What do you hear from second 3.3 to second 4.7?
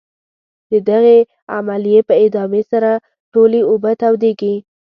ټولې اوبه تودیږي.